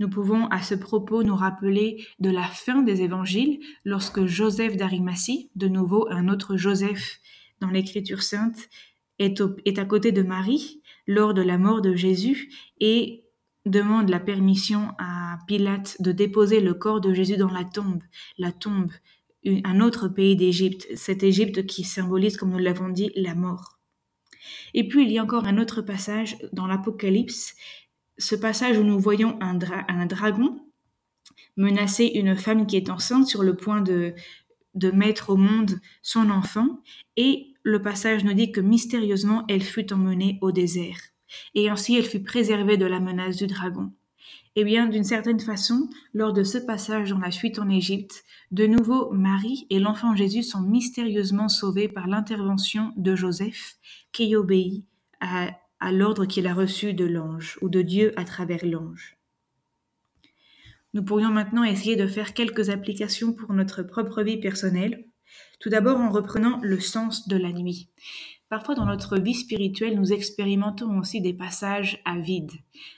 Nous 0.00 0.08
pouvons 0.08 0.46
à 0.46 0.62
ce 0.62 0.74
propos 0.74 1.22
nous 1.22 1.34
rappeler 1.34 2.04
de 2.18 2.30
la 2.30 2.44
fin 2.44 2.82
des 2.82 3.02
évangiles 3.02 3.60
lorsque 3.84 4.26
Joseph 4.26 4.76
d'Arimathie, 4.76 5.50
de 5.56 5.68
nouveau 5.68 6.08
un 6.10 6.28
autre 6.28 6.56
Joseph 6.56 7.20
dans 7.60 7.68
l'écriture 7.68 8.22
sainte, 8.22 8.68
est, 9.18 9.42
est 9.64 9.78
à 9.78 9.84
côté 9.84 10.12
de 10.12 10.22
Marie 10.22 10.82
lors 11.06 11.34
de 11.34 11.42
la 11.42 11.58
mort 11.58 11.80
de 11.80 11.94
Jésus 11.94 12.52
et 12.80 13.24
demande 13.66 14.08
la 14.08 14.20
permission 14.20 14.92
à 14.98 15.38
Pilate 15.46 16.00
de 16.00 16.12
déposer 16.12 16.60
le 16.60 16.74
corps 16.74 17.00
de 17.00 17.12
Jésus 17.12 17.36
dans 17.36 17.50
la 17.50 17.64
tombe, 17.64 18.02
la 18.38 18.52
tombe, 18.52 18.92
un 19.46 19.80
autre 19.80 20.08
pays 20.08 20.36
d'Égypte, 20.36 20.86
cette 20.96 21.22
Égypte 21.22 21.66
qui 21.66 21.84
symbolise, 21.84 22.36
comme 22.36 22.50
nous 22.50 22.58
l'avons 22.58 22.88
dit, 22.88 23.10
la 23.14 23.34
mort. 23.34 23.78
Et 24.74 24.86
puis 24.88 25.04
il 25.04 25.12
y 25.12 25.18
a 25.18 25.22
encore 25.22 25.46
un 25.46 25.58
autre 25.58 25.82
passage 25.82 26.36
dans 26.52 26.66
l'Apocalypse, 26.66 27.54
ce 28.18 28.34
passage 28.34 28.78
où 28.78 28.82
nous 28.82 28.98
voyons 28.98 29.38
un, 29.40 29.54
dragon 29.54 30.60
menacer 31.56 32.06
une 32.14 32.36
femme 32.36 32.66
qui 32.66 32.76
est 32.76 32.90
enceinte 32.90 33.26
sur 33.26 33.42
le 33.42 33.56
point 33.56 33.80
de 33.80 34.14
mettre 34.92 35.30
au 35.30 35.36
monde 35.36 35.80
son 36.02 36.30
enfant, 36.30 36.82
et 37.16 37.54
le 37.62 37.82
passage 37.82 38.24
nous 38.24 38.34
dit 38.34 38.52
que 38.52 38.60
mystérieusement 38.60 39.44
elle 39.48 39.62
fut 39.62 39.92
emmenée 39.92 40.38
au 40.40 40.52
désert, 40.52 40.98
et 41.54 41.68
ainsi 41.68 41.96
elle 41.96 42.04
fut 42.04 42.22
préservée 42.22 42.76
de 42.76 42.86
la 42.86 43.00
menace 43.00 43.36
du 43.36 43.46
dragon. 43.46 43.92
Eh 44.60 44.64
bien, 44.64 44.86
d'une 44.86 45.04
certaine 45.04 45.38
façon, 45.38 45.88
lors 46.12 46.32
de 46.32 46.42
ce 46.42 46.58
passage 46.58 47.10
dans 47.10 47.18
la 47.18 47.30
fuite 47.30 47.60
en 47.60 47.68
Égypte, 47.68 48.24
de 48.50 48.66
nouveau 48.66 49.12
Marie 49.12 49.68
et 49.70 49.78
l'enfant 49.78 50.16
Jésus 50.16 50.42
sont 50.42 50.62
mystérieusement 50.62 51.48
sauvés 51.48 51.86
par 51.86 52.08
l'intervention 52.08 52.92
de 52.96 53.14
Joseph, 53.14 53.76
qui 54.10 54.34
obéit 54.34 54.84
à, 55.20 55.50
à 55.78 55.92
l'ordre 55.92 56.26
qu'il 56.26 56.48
a 56.48 56.54
reçu 56.54 56.92
de 56.92 57.04
l'ange 57.04 57.56
ou 57.62 57.68
de 57.68 57.82
Dieu 57.82 58.12
à 58.16 58.24
travers 58.24 58.66
l'ange. 58.66 59.16
Nous 60.92 61.04
pourrions 61.04 61.30
maintenant 61.30 61.62
essayer 61.62 61.94
de 61.94 62.08
faire 62.08 62.34
quelques 62.34 62.68
applications 62.68 63.32
pour 63.32 63.52
notre 63.52 63.84
propre 63.84 64.24
vie 64.24 64.40
personnelle. 64.40 65.04
Tout 65.60 65.68
d'abord 65.68 66.00
en 66.00 66.10
reprenant 66.10 66.58
le 66.62 66.80
sens 66.80 67.28
de 67.28 67.36
la 67.36 67.52
nuit. 67.52 67.90
Parfois 68.48 68.74
dans 68.74 68.86
notre 68.86 69.18
vie 69.18 69.34
spirituelle, 69.34 69.98
nous 69.98 70.12
expérimentons 70.12 70.98
aussi 70.98 71.20
des 71.20 71.34
passages 71.34 72.00
à 72.06 72.18
vide, 72.18 72.52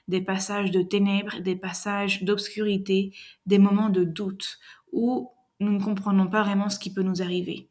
des 0.07 0.21
passages 0.21 0.71
de 0.71 0.83
ténèbres, 0.83 1.40
des 1.40 1.57
passages 1.57 2.23
d'obscurité, 2.23 3.12
des 3.47 3.59
moments 3.59 3.90
de 3.90 4.04
doute 4.04 4.59
où 4.92 5.30
nous 5.59 5.73
ne 5.73 5.83
comprenons 5.83 6.28
pas 6.28 6.42
vraiment 6.42 6.69
ce 6.69 6.78
qui 6.78 6.92
peut 6.92 7.02
nous 7.02 7.21
arriver. 7.21 7.69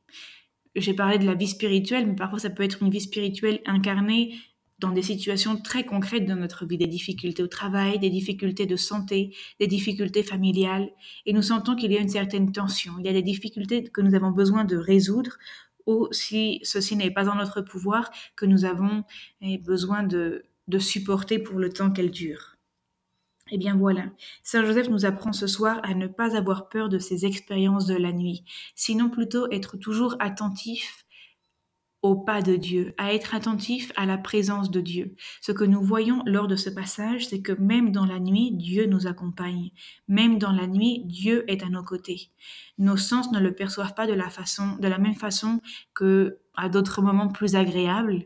J'ai 0.75 0.93
parlé 0.93 1.17
de 1.17 1.25
la 1.25 1.35
vie 1.35 1.47
spirituelle, 1.47 2.05
mais 2.05 2.15
parfois 2.15 2.39
ça 2.39 2.49
peut 2.49 2.63
être 2.63 2.83
une 2.83 2.91
vie 2.91 3.01
spirituelle 3.01 3.61
incarnée 3.65 4.35
dans 4.79 4.91
des 4.91 5.01
situations 5.01 5.57
très 5.57 5.83
concrètes 5.83 6.25
de 6.25 6.33
notre 6.33 6.65
vie, 6.65 6.77
des 6.77 6.87
difficultés 6.87 7.43
au 7.43 7.47
travail, 7.47 7.99
des 7.99 8.09
difficultés 8.09 8.65
de 8.65 8.75
santé, 8.77 9.35
des 9.59 9.67
difficultés 9.67 10.23
familiales, 10.23 10.89
et 11.25 11.33
nous 11.33 11.41
sentons 11.41 11.75
qu'il 11.75 11.91
y 11.91 11.97
a 11.97 12.01
une 12.01 12.09
certaine 12.09 12.51
tension, 12.51 12.93
il 12.99 13.05
y 13.05 13.09
a 13.09 13.13
des 13.13 13.21
difficultés 13.21 13.83
que 13.83 14.01
nous 14.01 14.15
avons 14.15 14.31
besoin 14.31 14.63
de 14.63 14.77
résoudre, 14.77 15.37
ou 15.89 16.07
si 16.11 16.59
ceci 16.63 16.95
n'est 16.95 17.11
pas 17.11 17.27
en 17.29 17.35
notre 17.35 17.61
pouvoir, 17.61 18.11
que 18.35 18.45
nous 18.45 18.63
avons 18.63 19.03
eh, 19.41 19.57
besoin 19.57 20.03
de, 20.03 20.45
de 20.67 20.79
supporter 20.79 21.39
pour 21.39 21.57
le 21.59 21.69
temps 21.69 21.91
qu'elles 21.91 22.11
durent. 22.11 22.55
Eh 23.51 23.57
bien 23.57 23.75
voilà, 23.75 24.05
Saint 24.43 24.63
Joseph 24.63 24.89
nous 24.89 25.05
apprend 25.05 25.33
ce 25.33 25.47
soir 25.47 25.79
à 25.81 25.95
ne 25.95 26.05
pas 26.05 26.37
avoir 26.37 26.69
peur 26.69 26.87
de 26.87 26.99
ces 26.99 27.25
expériences 27.25 27.87
de 27.87 27.95
la 27.95 28.11
nuit, 28.11 28.43
sinon 28.75 29.09
plutôt 29.09 29.49
être 29.51 29.77
toujours 29.77 30.15
attentif 30.19 31.05
au 32.01 32.15
pas 32.15 32.41
de 32.41 32.55
Dieu, 32.55 32.93
à 32.97 33.13
être 33.13 33.35
attentif 33.35 33.91
à 33.95 34.05
la 34.05 34.17
présence 34.17 34.71
de 34.71 34.79
Dieu. 34.79 35.15
Ce 35.41 35.51
que 35.51 35.65
nous 35.65 35.81
voyons 35.81 36.23
lors 36.25 36.47
de 36.47 36.55
ce 36.55 36.69
passage, 36.69 37.27
c'est 37.27 37.41
que 37.41 37.51
même 37.51 37.91
dans 37.91 38.05
la 38.05 38.19
nuit, 38.19 38.51
Dieu 38.53 38.85
nous 38.85 39.07
accompagne. 39.07 39.71
Même 40.07 40.37
dans 40.37 40.53
la 40.53 40.67
nuit, 40.67 41.03
Dieu 41.05 41.43
est 41.51 41.63
à 41.63 41.69
nos 41.69 41.83
côtés. 41.83 42.29
Nos 42.77 42.97
sens 42.97 43.31
ne 43.31 43.39
le 43.39 43.53
perçoivent 43.53 43.95
pas 43.95 44.07
de 44.07 44.13
la 44.13 44.29
façon, 44.29 44.77
de 44.77 44.87
la 44.87 44.97
même 44.97 45.15
façon 45.15 45.61
que 45.93 46.37
à 46.55 46.69
d'autres 46.69 47.01
moments 47.01 47.29
plus 47.29 47.55
agréables. 47.55 48.25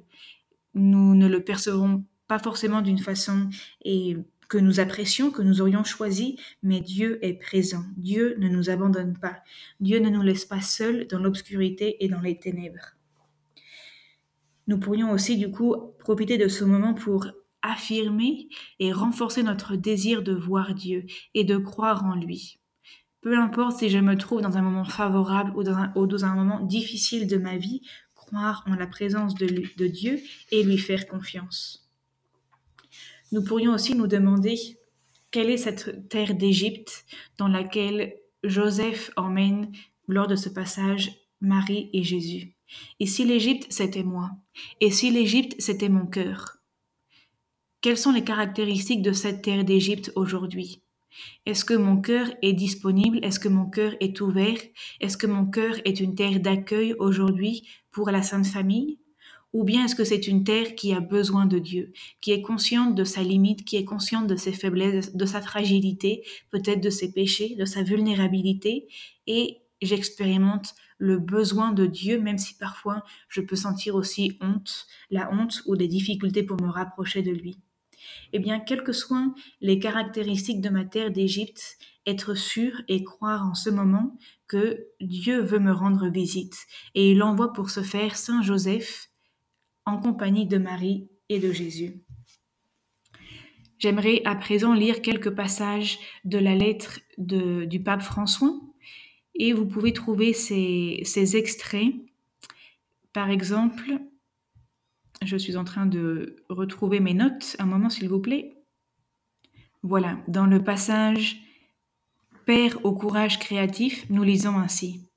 Nous 0.75 1.15
ne 1.15 1.27
le 1.27 1.44
percevrons 1.44 2.03
pas 2.27 2.39
forcément 2.39 2.82
d'une 2.82 3.00
façon 3.00 3.50
et 3.86 4.18
que 4.50 4.58
nous 4.58 4.80
apprécions, 4.80 5.32
que 5.32 5.42
nous 5.42 5.62
aurions 5.62 5.84
choisi, 5.84 6.39
mais 6.62 6.82
Dieu 6.82 7.24
est 7.25 7.34
présent. 7.34 7.84
Dieu 7.98 8.36
ne 8.39 8.50
nous 8.50 8.70
abandonne 8.70 9.18
pas. 9.18 9.38
Dieu 9.80 10.00
ne 10.00 10.10
nous 10.10 10.22
laisse 10.22 10.46
pas 10.46 10.62
seuls 10.62 11.08
dans 11.08 11.20
l'obscurité 11.20 12.03
et 12.03 12.08
dans 12.08 12.22
les 12.22 12.38
ténèbres. 12.38 12.96
Nous 14.67 14.79
pourrions 14.79 15.12
aussi 15.12 15.38
du 15.38 15.51
coup 15.51 15.75
profiter 16.00 16.38
de 16.38 16.48
ce 16.48 16.63
moment 16.63 16.93
pour 16.93 17.27
affirmer 17.62 18.50
et 18.79 18.91
renforcer 18.91 19.43
notre 19.43 19.75
désir 19.75 20.22
de 20.22 20.34
voir 20.34 20.74
Dieu 20.74 21.05
et 21.34 21.43
de 21.43 21.58
croire 21.58 22.03
en 22.05 22.15
lui. 22.15 22.60
Peu 23.22 23.38
importe 23.38 23.79
si 23.79 23.89
je 23.89 24.00
me 24.00 24.17
trouve 24.17 24.41
dans 24.41 24.58
un 24.58 24.62
moment 24.62 24.84
favorable 24.84 25.53
ou 25.55 25.63
dans 25.63 26.25
un, 26.25 26.36
moment 26.36 26.60
difficile 26.60 27.25
de 27.25 27.38
ma 27.38 27.58
vie, 27.58 27.82
croire 28.15 28.65
en 28.67 28.75
la 28.75 28.88
présence 28.88 29.34
de, 29.36 29.48
de 29.48 29.88
Dieu 29.88 30.20
et 30.51 30.63
lui 30.63 30.77
faire 30.77 31.08
confiance. 31.08 31.89
Nous 33.32 33.43
pourrions 33.43 33.74
aussi 33.74 33.96
nous 33.96 34.08
demander 34.08 34.58
quelle 35.32 35.50
est 35.50 35.58
cette 35.58 36.10
terre 36.10 36.36
d'Égypte 36.36 37.05
dans 37.38 37.48
laquelle 37.48 38.13
Joseph 38.43 39.12
emmène 39.15 39.72
lors 40.08 40.27
de 40.27 40.36
ce 40.36 40.50
passage 40.50 41.12
Marie 41.39 41.89
et 41.93 42.03
Jésus. 42.03 42.55
Et 43.00 43.06
si 43.06 43.25
l'Égypte, 43.25 43.68
c'était 43.70 44.03
moi. 44.03 44.32
Et 44.82 44.92
si 44.92 45.12
l'Égypte, 45.12 45.56
c'était 45.60 45.89
mon 45.89 46.06
cœur. 46.06 46.58
Quelles 47.82 47.98
sont 47.98 48.12
les 48.12 48.24
caractéristiques 48.24 49.01
de 49.01 49.12
cette 49.12 49.42
terre 49.42 49.65
d'Égypte 49.65 50.12
aujourd'hui? 50.15 50.82
Est-ce 51.46 51.65
que 51.65 51.74
mon 51.74 51.98
cœur 51.98 52.27
est 52.42 52.53
disponible? 52.53 53.20
Est-ce 53.24 53.39
que 53.39 53.50
mon 53.50 53.70
cœur 53.70 53.94
est 54.00 54.20
ouvert? 54.22 54.58
Est-ce 55.00 55.18
que 55.18 55.27
mon 55.27 55.46
cœur 55.46 55.75
est 55.86 56.00
une 56.00 56.15
terre 56.15 56.39
d'accueil 56.39 56.96
aujourd'hui 56.98 57.68
pour 57.92 58.10
la 58.10 58.22
Sainte 58.22 58.48
Famille? 58.48 59.00
Ou 59.51 59.63
bien 59.63 59.86
est-ce 59.86 59.96
que 59.96 60.03
c'est 60.03 60.27
une 60.27 60.44
terre 60.44 60.74
qui 60.74 60.94
a 60.94 61.00
besoin 61.00 61.46
de 61.46 61.60
Dieu, 61.60 61.94
qui 62.22 62.32
est 62.32 62.42
consciente 62.42 62.96
de 62.96 63.03
sa 63.03 63.22
limite, 63.22 63.65
qui 63.65 63.75
est 63.75 63.86
consciente 63.86 64.25
de 64.25 64.36
ses 64.36 64.53
faiblesses, 64.53 65.15
de 65.15 65.25
sa 65.27 65.42
fragilité, 65.42 66.24
peut-être 66.50 66.82
de 66.82 66.89
ses 66.89 67.12
péchés, 67.12 67.56
de 67.56 67.65
sa 67.65 67.84
vulnérabilité, 67.84 68.88
et 69.27 69.60
j'expérimente 69.85 70.73
le 70.97 71.17
besoin 71.17 71.71
de 71.71 71.85
Dieu, 71.85 72.19
même 72.19 72.37
si 72.37 72.55
parfois 72.55 73.03
je 73.27 73.41
peux 73.41 73.55
sentir 73.55 73.95
aussi 73.95 74.37
honte, 74.41 74.87
la 75.09 75.31
honte 75.31 75.61
ou 75.65 75.75
des 75.75 75.87
difficultés 75.87 76.43
pour 76.43 76.61
me 76.61 76.69
rapprocher 76.69 77.21
de 77.21 77.31
lui. 77.31 77.57
Eh 78.33 78.39
bien, 78.39 78.59
quelles 78.59 78.83
que 78.83 78.91
soient 78.91 79.33
les 79.61 79.79
caractéristiques 79.79 80.61
de 80.61 80.69
ma 80.69 80.85
terre 80.85 81.11
d'Égypte, 81.11 81.77
être 82.05 82.35
sûr 82.35 82.81
et 82.87 83.03
croire 83.03 83.47
en 83.47 83.53
ce 83.53 83.69
moment 83.69 84.17
que 84.47 84.87
Dieu 84.99 85.41
veut 85.41 85.59
me 85.59 85.71
rendre 85.71 86.09
visite, 86.09 86.55
et 86.95 87.11
il 87.11 87.23
envoie 87.23 87.53
pour 87.53 87.69
ce 87.69 87.81
faire 87.81 88.15
Saint 88.15 88.41
Joseph 88.41 89.09
en 89.85 89.97
compagnie 89.99 90.47
de 90.47 90.57
Marie 90.57 91.09
et 91.29 91.39
de 91.39 91.51
Jésus. 91.51 92.03
J'aimerais 93.79 94.21
à 94.23 94.35
présent 94.35 94.73
lire 94.73 95.01
quelques 95.01 95.35
passages 95.35 95.99
de 96.23 96.37
la 96.37 96.55
lettre 96.55 96.99
du 97.17 97.83
pape 97.83 98.01
François 98.01 98.53
et 99.35 99.53
vous 99.53 99.65
pouvez 99.65 99.93
trouver 99.93 100.33
ces, 100.33 101.35
extraits. 101.35 101.93
Par 103.13 103.29
exemple, 103.29 103.99
je 105.23 105.37
suis 105.37 105.57
en 105.57 105.63
train 105.63 105.85
de 105.85 106.37
retrouver 106.49 106.99
mes 106.99 107.13
notes. 107.13 107.55
Un 107.59 107.65
moment, 107.65 107.89
s'il 107.89 108.09
vous 108.09 108.19
plaît. 108.19 108.57
Voilà, 109.81 110.17
dans 110.27 110.45
le 110.45 110.63
passage 110.63 111.41
Père 112.45 112.77
au 112.83 112.93
courage 112.93 113.39
créatif, 113.39 114.05
nous 114.09 114.23
lisons 114.23 114.57
ainsi. 114.57 115.07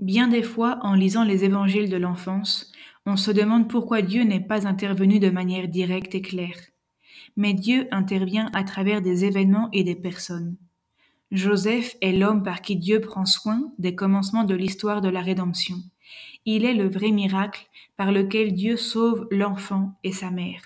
Bien 0.00 0.26
des 0.26 0.42
fois, 0.42 0.80
en 0.82 0.94
lisant 0.94 1.22
les 1.22 1.44
évangiles 1.44 1.90
de 1.90 1.96
l'enfance, 1.96 2.72
on 3.06 3.16
se 3.16 3.30
demande 3.30 3.68
pourquoi 3.68 4.02
Dieu 4.02 4.24
n'est 4.24 4.40
pas 4.40 4.66
intervenu 4.66 5.20
de 5.20 5.30
manière 5.30 5.68
directe 5.68 6.14
et 6.14 6.22
claire. 6.22 6.58
Mais 7.36 7.54
Dieu 7.54 7.86
intervient 7.92 8.50
à 8.52 8.64
travers 8.64 9.00
des 9.00 9.24
événements 9.24 9.68
et 9.72 9.84
des 9.84 9.94
personnes. 9.94 10.56
Joseph 11.32 11.96
est 12.00 12.12
l'homme 12.12 12.42
par 12.42 12.60
qui 12.60 12.76
Dieu 12.76 13.00
prend 13.00 13.24
soin 13.24 13.72
des 13.78 13.94
commencements 13.94 14.44
de 14.44 14.54
l'histoire 14.54 15.00
de 15.00 15.08
la 15.08 15.20
rédemption. 15.20 15.76
Il 16.44 16.64
est 16.64 16.74
le 16.74 16.88
vrai 16.88 17.12
miracle 17.12 17.68
par 17.96 18.10
lequel 18.10 18.52
Dieu 18.52 18.76
sauve 18.76 19.28
l'enfant 19.30 19.98
et 20.02 20.12
sa 20.12 20.30
mère. 20.30 20.62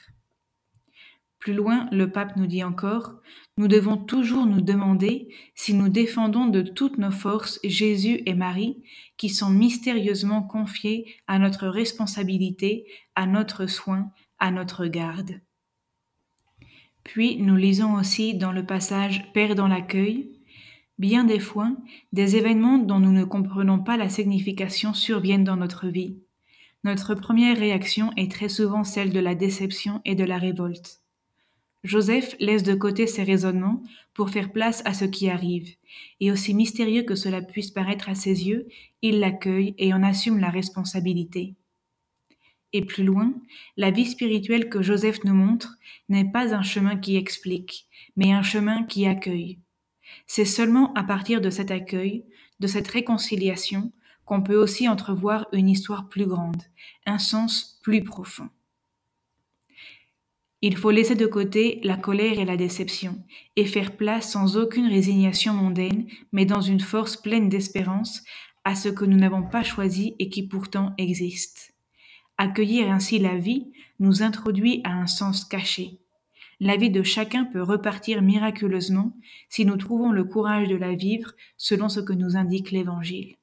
Plus 1.39 1.53
loin, 1.53 1.87
le 1.93 2.11
pape 2.11 2.37
nous 2.37 2.47
dit 2.47 2.65
encore, 2.65 3.17
nous 3.59 3.69
devons 3.69 3.99
toujours 3.99 4.47
nous 4.47 4.63
demander 4.63 5.29
si 5.55 5.75
nous 5.75 5.91
défendons 5.91 6.47
de 6.47 6.63
toutes 6.63 6.97
nos 6.97 7.11
forces 7.11 7.61
Jésus 7.63 8.23
et 8.25 8.33
Marie, 8.33 8.83
qui 9.19 9.29
sont 9.29 9.51
mystérieusement 9.51 10.43
confiés 10.43 11.15
à 11.27 11.39
notre 11.39 11.69
responsabilité, 11.69 12.87
à 13.15 13.27
notre 13.27 13.67
soin, 13.67 14.11
à 14.39 14.51
notre 14.51 14.87
garde. 14.87 15.43
Puis 17.05 17.37
nous 17.37 17.57
lisons 17.57 17.95
aussi 17.95 18.35
dans 18.35 18.53
le 18.53 18.65
passage 18.65 19.31
Père 19.35 19.55
dans 19.55 19.69
l'accueil, 19.69 20.34
Bien 20.99 21.25
des 21.25 21.41
fois, 21.41 21.77
des 22.13 22.37
événements 22.37 22.79
dont 22.79 23.01
nous 23.01 23.13
ne 23.13 23.25
comprenons 23.25 23.81
pas 23.81 23.97
la 23.97 24.09
signification 24.09 24.95
surviennent 24.95 25.45
dans 25.45 25.57
notre 25.57 25.89
vie. 25.89 26.19
Notre 26.85 27.15
première 27.15 27.59
réaction 27.59 28.13
est 28.17 28.31
très 28.31 28.49
souvent 28.49 28.85
celle 28.85 29.13
de 29.13 29.19
la 29.19 29.35
déception 29.35 30.01
et 30.05 30.15
de 30.15 30.25
la 30.25 30.39
révolte. 30.39 31.01
Joseph 31.83 32.37
laisse 32.39 32.63
de 32.63 32.75
côté 32.75 33.07
ses 33.07 33.25
raisonnements 33.25 33.83
pour 34.15 34.31
faire 34.31 34.53
place 34.53 34.83
à 34.87 34.95
ce 34.95 35.05
qui 35.05 35.29
arrive, 35.29 35.69
et 36.21 36.31
aussi 36.31 36.55
mystérieux 36.55 37.03
que 37.03 37.15
cela 37.15 37.43
puisse 37.43 37.71
paraître 37.71 38.09
à 38.09 38.15
ses 38.15 38.47
yeux, 38.49 38.69
il 39.03 39.19
l'accueille 39.19 39.75
et 39.79 39.93
en 39.93 40.03
assume 40.03 40.39
la 40.39 40.49
responsabilité. 40.49 41.57
Et 42.73 42.85
plus 42.85 43.05
loin, 43.05 43.35
la 43.77 43.91
vie 43.91 44.07
spirituelle 44.07 44.69
que 44.69 44.83
Joseph 44.83 45.25
nous 45.25 45.35
montre 45.35 45.77
n'est 46.09 46.31
pas 46.31 46.55
un 46.55 46.63
chemin 46.63 46.97
qui 46.97 47.17
explique, 47.17 47.87
mais 48.17 48.33
un 48.33 48.43
chemin 48.43 48.85
qui 48.85 49.07
accueille. 49.07 49.59
C'est 50.27 50.45
seulement 50.45 50.93
à 50.95 51.05
partir 51.05 51.41
de 51.41 51.51
cet 51.51 51.71
accueil, 51.71 52.25
de 52.61 52.67
cette 52.67 52.89
réconciliation, 52.89 53.93
qu'on 54.25 54.43
peut 54.43 54.57
aussi 54.57 54.89
entrevoir 54.89 55.47
une 55.53 55.69
histoire 55.69 56.09
plus 56.09 56.27
grande, 56.27 56.63
un 57.07 57.19
sens 57.19 57.79
plus 57.83 58.03
profond. 58.03 58.49
Il 60.63 60.79
faut 60.79 60.91
laisser 60.91 61.15
de 61.15 61.27
côté 61.27 61.79
la 61.85 61.99
colère 61.99 62.39
et 62.39 62.47
la 62.47 62.57
déception, 62.57 63.23
et 63.55 63.67
faire 63.67 63.97
place 63.97 64.33
sans 64.33 64.57
aucune 64.57 64.89
résignation 64.89 65.53
mondaine, 65.53 66.07
mais 66.33 66.47
dans 66.47 66.63
une 66.63 66.81
force 66.81 67.19
pleine 67.19 67.51
d'espérance 67.51 68.23
à 68.65 68.75
ce 68.75 68.89
que 68.89 69.05
nous 69.05 69.19
n'avons 69.19 69.43
pas 69.43 69.63
choisi 69.63 70.15
et 70.19 70.31
qui 70.31 70.49
pourtant 70.49 70.95
existe. 70.97 71.75
Accueillir 72.39 72.91
ainsi 72.91 73.19
la 73.19 73.37
vie 73.37 73.73
nous 74.01 74.23
introduit 74.23 74.81
à 74.85 74.93
un 74.93 75.07
sens 75.07 75.45
caché. 75.45 75.99
La 76.65 76.79
vie 76.79 76.89
de 76.89 77.03
chacun 77.03 77.45
peut 77.45 77.61
repartir 77.61 78.23
miraculeusement 78.23 79.15
si 79.51 79.67
nous 79.67 79.77
trouvons 79.77 80.13
le 80.13 80.25
courage 80.25 80.67
de 80.67 80.77
la 80.77 80.95
vivre 80.95 81.35
selon 81.59 81.91
ce 81.91 82.01
que 82.01 82.15
nous 82.15 82.39
indique 82.39 82.71
l'Évangile. 82.71 83.37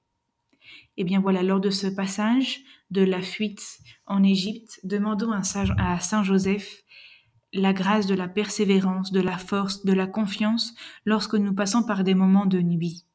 Et 0.97 1.01
eh 1.01 1.03
bien 1.03 1.19
voilà, 1.21 1.43
lors 1.43 1.59
de 1.59 1.69
ce 1.69 1.85
passage 1.85 2.61
de 2.89 3.03
la 3.03 3.21
fuite 3.21 3.77
en 4.07 4.23
Égypte, 4.23 4.79
demandons 4.83 5.31
à 5.33 5.43
Saint 5.43 6.23
Joseph 6.23 6.81
la 7.53 7.73
grâce 7.73 8.07
de 8.07 8.15
la 8.15 8.27
persévérance, 8.27 9.11
de 9.11 9.21
la 9.21 9.37
force, 9.37 9.85
de 9.85 9.93
la 9.93 10.07
confiance 10.07 10.73
lorsque 11.05 11.35
nous 11.35 11.53
passons 11.53 11.83
par 11.83 12.03
des 12.03 12.15
moments 12.15 12.47
de 12.47 12.59
nuit. 12.59 13.05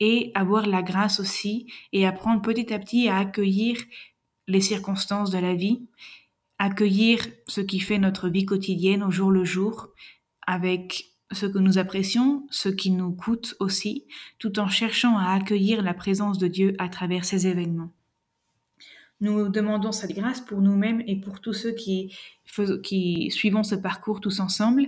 Et 0.00 0.32
avoir 0.34 0.66
la 0.66 0.82
grâce 0.82 1.18
aussi 1.18 1.66
et 1.94 2.06
apprendre 2.06 2.42
petit 2.42 2.74
à 2.74 2.78
petit 2.78 3.08
à 3.08 3.16
accueillir 3.16 3.78
les 4.48 4.60
circonstances 4.60 5.30
de 5.30 5.38
la 5.38 5.54
vie, 5.54 5.88
accueillir 6.60 7.26
ce 7.48 7.62
qui 7.62 7.80
fait 7.80 7.98
notre 7.98 8.28
vie 8.28 8.44
quotidienne 8.44 9.02
au 9.02 9.10
jour 9.10 9.30
le 9.30 9.44
jour, 9.44 9.88
avec 10.46 11.06
ce 11.32 11.46
que 11.46 11.58
nous 11.58 11.78
apprécions, 11.78 12.46
ce 12.50 12.68
qui 12.68 12.90
nous 12.90 13.12
coûte 13.12 13.56
aussi, 13.60 14.04
tout 14.38 14.60
en 14.60 14.68
cherchant 14.68 15.16
à 15.16 15.32
accueillir 15.32 15.82
la 15.82 15.94
présence 15.94 16.36
de 16.38 16.48
Dieu 16.48 16.74
à 16.78 16.90
travers 16.90 17.24
ces 17.24 17.46
événements. 17.46 17.92
Nous 19.22 19.48
demandons 19.48 19.92
cette 19.92 20.14
grâce 20.14 20.42
pour 20.42 20.60
nous-mêmes 20.60 21.02
et 21.06 21.16
pour 21.18 21.40
tous 21.40 21.54
ceux 21.54 21.72
qui, 21.72 22.10
suivons 23.30 23.62
ce 23.62 23.74
parcours 23.74 24.20
tous 24.20 24.40
ensemble. 24.40 24.86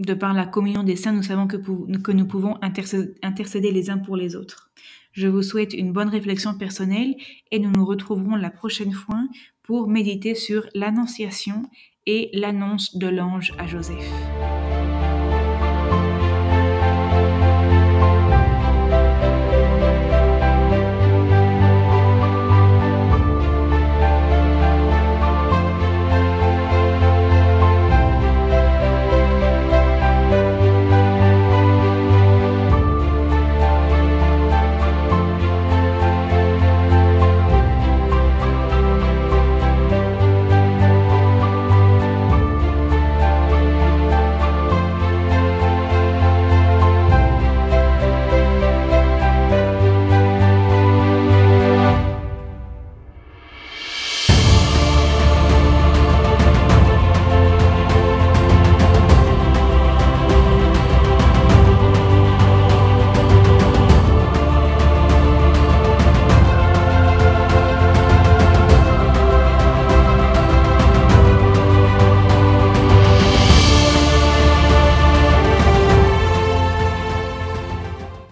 De 0.00 0.14
par 0.14 0.34
la 0.34 0.44
communion 0.44 0.82
des 0.82 0.96
saints, 0.96 1.12
nous 1.12 1.22
savons 1.22 1.46
que 1.46 2.12
nous 2.12 2.26
pouvons 2.26 2.58
intercéder 2.60 3.70
les 3.70 3.90
uns 3.90 3.98
pour 3.98 4.16
les 4.16 4.34
autres. 4.34 4.72
Je 5.12 5.28
vous 5.28 5.42
souhaite 5.42 5.72
une 5.72 5.92
bonne 5.92 6.08
réflexion 6.08 6.58
personnelle 6.58 7.14
et 7.52 7.60
nous 7.60 7.70
nous 7.70 7.84
retrouverons 7.84 8.34
la 8.34 8.50
prochaine 8.50 8.92
fois 8.92 9.22
pour 9.64 9.88
méditer 9.88 10.34
sur 10.34 10.66
l'annonciation 10.74 11.62
et 12.06 12.30
l'annonce 12.32 12.96
de 12.96 13.08
l'ange 13.08 13.52
à 13.58 13.66
Joseph. 13.66 14.10